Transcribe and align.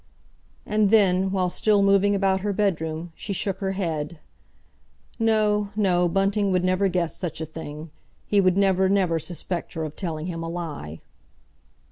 And 0.65 0.89
then, 0.89 1.29
while 1.29 1.51
still 1.51 1.83
moving 1.83 2.15
about 2.15 2.39
her 2.41 2.53
bedroom, 2.53 3.11
she 3.15 3.33
shook 3.33 3.59
her 3.59 3.73
head—no, 3.73 5.69
no, 5.75 6.07
Bunting 6.09 6.51
would 6.51 6.63
never 6.65 6.87
guess 6.87 7.15
such 7.15 7.39
a 7.39 7.45
thing; 7.45 7.91
he 8.25 8.41
would 8.41 8.57
never, 8.57 8.89
never 8.89 9.19
suspect 9.19 9.73
her 9.73 9.83
of 9.83 9.95
telling 9.95 10.25
him 10.25 10.41
a 10.41 10.49
lie. 10.49 11.01